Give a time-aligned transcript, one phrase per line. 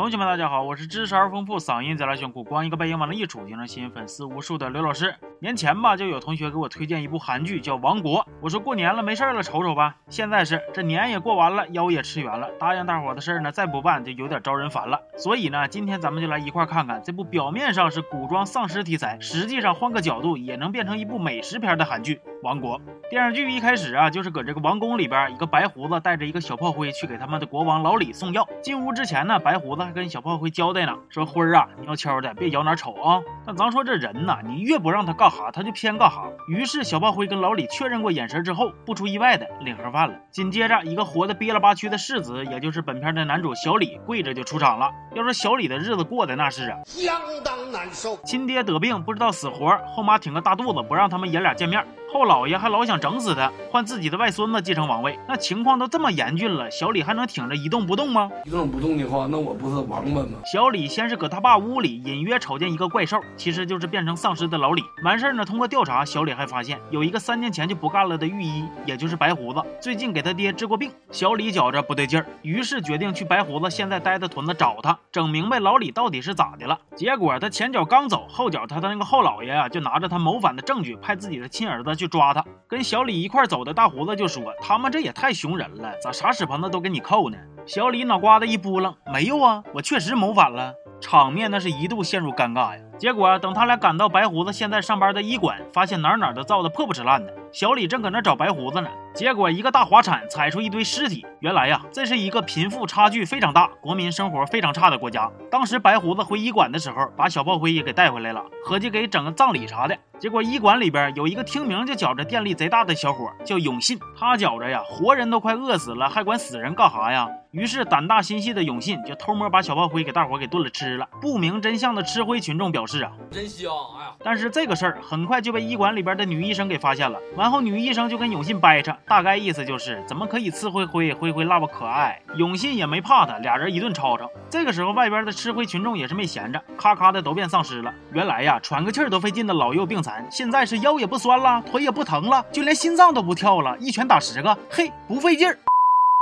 [0.00, 5.14] 同学们，大家好，我是知识而丰富、嗓音贼拉炫酷、光一个背影往那一杵就能吸引粉丝无数的刘老师。
[5.42, 8.20] 年前吧，就有同学给我推荐一部韩剧，叫《王国》。
[8.42, 9.96] 我说过年了，没事了，瞅瞅吧。
[10.10, 15.00] 现在是这年也过完了，腰也吃圆了，答应大伙的事儿呢，再不办就有点招人烦了。
[15.16, 22.78] 所以呢，今天咱们就来一块看看这部表面上是古装丧尸题材，实际上换个角度也能变成一部美食片的韩剧《王国》。
[23.08, 28.46] 电视剧一开始啊，就是搁这个王宫里边，一个白胡子带着一个小炮灰去给他们的国王老李送药。
[28.62, 33.22] 进屋之前呢，白胡子还跟小炮灰交代呢，说辉儿啊，你要悄的，别摇哪瞅啊。
[33.46, 36.24] 但咱说这人呐，你越不让他干哈，他就偏干哈。
[36.48, 40.14] 于是小炮灰跟老李确认过眼神之后，不出意外的领盒饭了。
[40.30, 44.90] 紧接着，一个活得憋了吧屈的世子，也就是本片的男主小李，跪着就出场了。
[45.14, 48.16] 要说小李的日子过得那是啊，相当难受。
[48.24, 51.86] 亲爹得病不知道死活，后妈挺个大肚子不让他们爷俩见面。
[52.12, 55.16] 后老爷还老想整死他，换自己的外孙子继承王位。
[55.28, 58.28] 那情况都这么严峻了，小李还能挺着一动不动吗？
[58.44, 60.26] 一动不动的话，那我不是王八吗？
[60.44, 64.82] 小李先是搁他爸屋里隐约瞅见一个怪兽，其实就是变成丧尸的老李。
[65.04, 70.90] 完事儿呢，通过调查，小李还发现有一个三年前就不干了的御医，也就是白胡子，最近给他爹治过病。
[71.12, 76.76] 小李觉着不对劲儿，于是决定去白胡子现在待的屯子找他，整明白老李到底是咋的了。
[76.96, 82.80] 结果他前脚刚走，后脚他的那个后老爷啊，就拿着他谋反的证据，派自己的亲儿子去抓他，跟。
[82.82, 90.72] 小李一块走的大胡子就说：“他们这也太熊人了，咋啥屎盆子都给你扣呢？”小李脑瓜子一扑棱，没有啊，我确实谋反了。
[90.98, 92.82] 场面那是一度陷入尴尬呀。
[92.98, 97.32] 结果等他俩赶到白胡子现在上班的医馆，发现哪哪都造的破破烂烂的。
[97.52, 101.26] 小李正搁那找白胡子呢，结果一个大滑铲踩出一堆尸体。
[101.40, 105.30] 原来呀，这是一个贫富差距非常大、国民生活非常差的国家。
[105.50, 109.96] 当时白胡子回医馆的时候，把小炮灰也给带回来了，合计给整个葬礼啥的。
[110.18, 113.98] 结果医馆里边有一个听名就觉着电力贼大的小伙，叫永信。
[114.18, 117.26] 他觉着呀，活人都快饿死了，还管死人干哈呀？
[117.52, 121.08] 于是胆大心细的永信就偷摸把小炮灰给大伙给炖了吃了。
[121.20, 123.72] 不明真相的吃灰群众表示啊，真香！
[123.98, 127.18] 哎呀，但是这个事儿很快就被医馆里边的女医生给发现了。
[127.34, 132.20] 完后，女医生就跟永信掰扯，大概意思就是怎么可以吃灰灰，灰灰那么可爱。
[132.36, 134.30] 永信也没怕他，俩人一顿吵吵。
[134.48, 137.92] 这个时候，外边的吃灰群众也是没闲着，咔咔的都变丧尸了。
[138.12, 145.58] 原来呀，喘个气儿都费劲的老幼病残，现在是腰也不酸了，腿也不疼了，就连心脏都不跳了，一拳打十个，嘿，不费劲儿。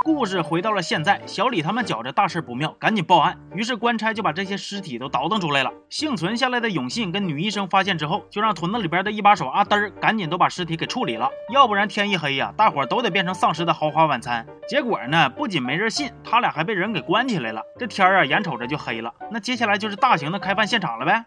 [0.04, 3.36] 故事回到了现在，小李他们觉着大事不妙，赶紧报案。
[3.52, 5.70] 于是官差就把这些尸体都倒腾出来了。
[5.90, 14.46] 幸存下来的永信跟女医生发现之后，就让屯子里边的一把手阿嘚儿赶紧都把尸体给处理了，要不然天一黑呀，大伙都得变成丧尸的豪华晚餐。
[14.68, 17.60] 结果呢，不仅没人信，他俩还被人给关起来了。
[17.76, 21.24] 这天啊，眼瞅着就黑了，那接下来就是大型的开饭现场了呗。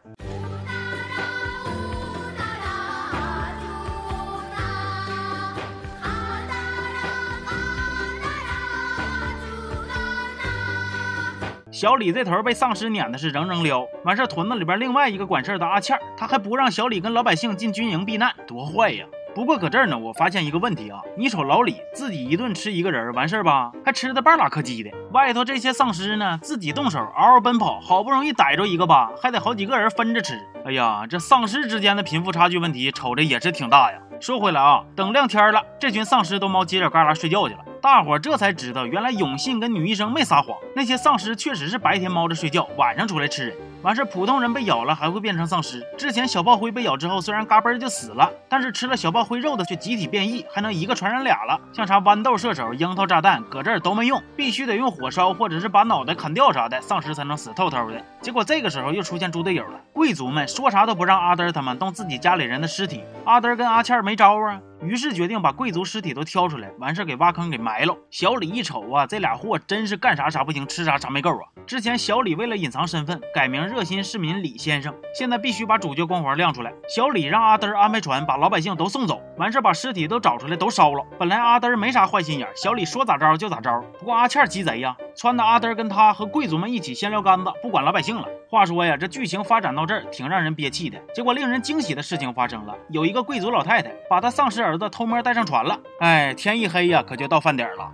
[11.82, 19.04] 小李这头被丧尸撵的是扔扔撩，完事屯子里边另外一个管事的阿倩，他还不让小李跟老百姓进军营避难，多坏呀！
[19.34, 30.40] 不过搁这儿呢，我发现一个问题啊，你瞅老李自己一顿吃一个人完事儿吧，还吃的半拉客鸡的，外头这些丧尸呢，自己动手嗷嗷奔跑，好不容易逮着一个吧，还得好几个人分着吃。
[30.64, 33.98] 哎呀，这丧尸之间的贫富差距问题，瞅着也是挺大呀。
[34.20, 37.62] 说回来啊，等亮天了，这群丧尸都猫犄角旮旯睡觉去了。
[37.82, 43.58] 大伙这才知道，原来永信跟女医生没撒谎，那些丧尸确实是白天猫着睡觉，晚上出来吃人。
[43.82, 45.84] 完事，普通人被咬了还会变成丧尸。
[45.98, 51.60] 之前小炮灰被咬之后，虽然嘎嘣就死了，但是吃了小炮灰肉的却集体变异，还能一个传染俩了。
[51.74, 58.00] 像啥豌豆射手、樱桃炸弹，搁这儿都没用，必须得用火烧或者是把脑袋砍掉啥的，丧尸才能死透透的。
[58.22, 63.04] 结果这个时候又出现猪队友了，贵族们说啥都不让阿德他们动自己家里人的尸体。
[63.26, 64.62] 阿德跟阿倩没招啊。
[64.82, 67.96] 于是决定把贵族尸体都挑出来，完事给挖坑给埋了。
[68.10, 71.46] 小李一瞅啊，这俩货真是干啥啥不行，吃啥啥没够啊！
[71.68, 76.74] 之前小李为了隐藏身份，改名热心市民李先生，现在必须把主角光环亮出来。
[76.88, 81.06] 小李让阿嘚安排船把老百姓都送走，完事把尸体都找出来都烧了。
[81.20, 83.80] 本来阿嘚没啥坏心眼，小李说咋着就咋着。
[84.00, 88.28] 不过阿倩鸡贼呀，撺掇阿嘚跟他和贵族们一起先撂杆子，不管老百姓了。
[88.52, 91.00] 话说呀，这剧情发展到这儿挺让人憋气的。
[91.16, 95.80] 结果令人惊喜的事情发生了，有一个贵族老太太把她丧尸儿子偷摸带上船了。
[96.02, 97.94] 哎，天一黑呀，可就到饭点了。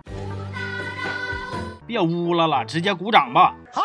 [1.86, 3.54] 别呜了了，直接鼓掌吧。
[3.72, 3.82] 好。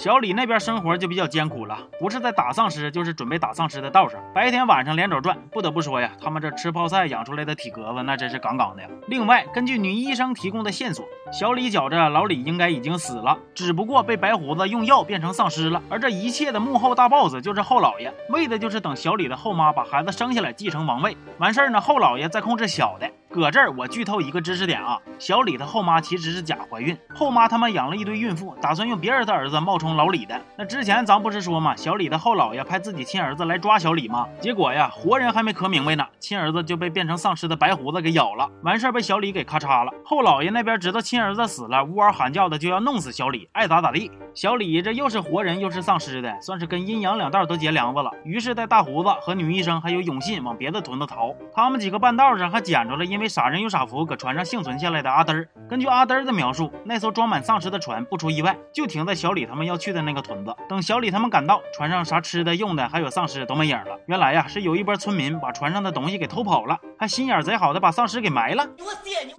[0.00, 5.36] 小李那边生活就比较艰苦了，不是在打丧尸，就是准备打丧尸的道上，白天晚上连轴转。
[5.52, 8.88] 不得不说呀，他们这吃泡菜养出来的体格子，那真是杠杠的呀。
[9.08, 15.82] 另外，根据女医生提供的线索，小李觉着老李应该已经死了，只不过被白胡子用药变成丧尸了。
[15.90, 23.06] 而这一切的幕后大 boss 就是后老爷，为的就是等小李的后妈把孩子生下来继承王位，完事儿呢，后老爷再控制小的。
[23.32, 30.40] 搁这儿我剧透一个知识点啊，小李他后妈其实是假怀孕，后妈他妈养了一堆孕妇，打算用别人的儿子冒充老李的。
[30.58, 34.26] 那之前咱不是说嘛，小李的后姥爷派自己亲儿子来抓小李吗？
[34.40, 39.92] 结果呀，活人还没磕明白呢，亲儿子就被变成丧尸的白胡子给咬了，完事儿被小李给咔嚓了。
[40.04, 44.10] 后姥爷那边知道亲儿子死了，呜嗷喊叫的就要弄死小李，爱咋咋地。
[44.34, 48.10] 小李这又是活人又是丧尸的，算是跟阴阳两道都结梁子了。
[48.24, 51.32] 于是带大胡子和女医生还有永信往别的屯子逃。
[51.54, 55.48] 他们几个半道上还捡着了因为傻人有傻福搁船上幸存下来的阿嘚儿。
[55.68, 60.52] 根据阿嘚儿的描述，那艘装满丧尸的船不出意外就停在小李他们要去的那个屯子。
[60.68, 63.96] 等小李他们赶到，船上啥吃的用的还有丧尸都没影了。
[64.06, 68.66] 原来呀，是有一波村民把船上的东西给偷跑了，还心眼贼好的把丧尸给埋了。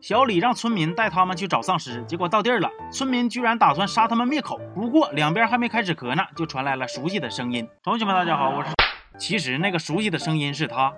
[0.02, 4.60] 小李让村民带他们去找丧尸，结果到地儿了，村民居然打算杀他们灭口。
[4.76, 7.68] 不过两边还没开始磕呢，就传来了熟悉的声音。
[7.84, 8.70] 同学们，大家好，我是。
[9.18, 10.94] 其实那个熟悉的声音是他。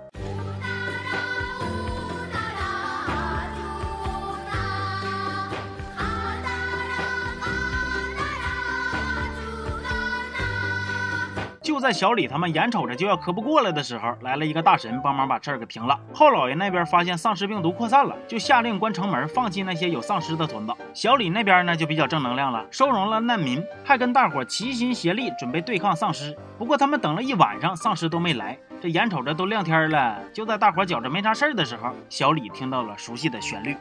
[11.74, 15.98] 就在小李他们眼瞅着就要磕不过来的时候，来了一个大神帮忙把事儿给平了。
[16.12, 20.72] 后老爷那边发现丧尸病毒扩散了，就下令关城门，放弃那些有丧尸的屯子。
[20.92, 26.32] 小李那边呢就比较正能量了，收容了难民，还跟大伙齐心协力准备对抗丧尸。
[26.56, 28.56] 不过他们等了一晚上，丧尸都没来。
[28.80, 33.76] 这眼瞅着都亮天了，就在大伙觉着没啥事儿的时候，小李听到了熟悉的旋律。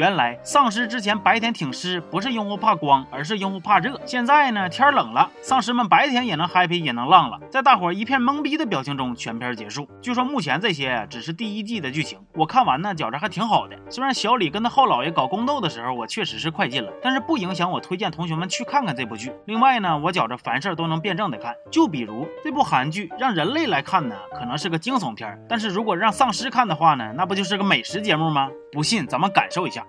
[0.00, 4.00] 原来丧尸之前白天挺尸，不是用户怕光，而是用户怕热。
[4.06, 7.38] 现在呢，天冷了，丧尸们白天也能 happy，也能浪了。
[7.50, 9.86] 在大伙一片懵逼的表情中，全片结束。
[10.00, 13.76] 据说目前这些只是第一季的剧情，我看完呢，觉着还挺好的。
[13.90, 19.30] 虽然小李跟他后老爷搞宫斗的时候，我确实是快进了，但是不影响我推荐同学们去看看这部剧。
[19.44, 28.48] 另外呢，我觉着凡事都能辩证的看，就比如这部韩剧让人类来看呢，可能是个惊悚片，但是如果让丧尸看的话呢，那不就是个美食节目吗？
[28.72, 29.84] 不信咱们感受一下。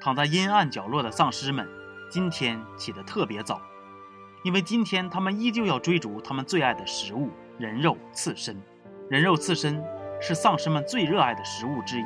[0.00, 1.68] 躺在阴暗角落的丧尸们，
[2.10, 3.60] 今天起得特别早，
[4.44, 8.56] 因为今天他们依旧要追逐他们最爱的食物——人肉刺身。
[9.08, 9.82] 人肉刺身
[10.20, 12.04] 是丧尸们最热爱的食物之一，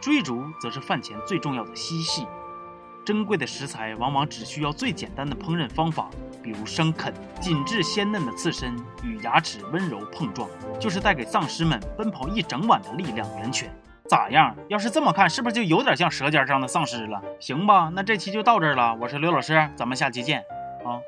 [0.00, 2.26] 追逐则是饭前最重要的嬉戏。
[3.04, 6.10] 珍贵的食材往往只需要最简单的烹饪方法，
[6.42, 7.12] 比如生啃。
[7.40, 13.74] 紧致鲜嫩的刺身与牙齿温柔碰撞，就是带给丧尸们奔跑一整晚的力量源泉。
[14.10, 14.56] 咋样？
[14.66, 17.22] 要是这么看，是不是就有点像舌尖上的丧尸了？
[17.38, 18.92] 行吧，那这期就到这儿了。
[19.00, 20.40] 我是刘老师，咱们下期见
[20.84, 20.98] 啊。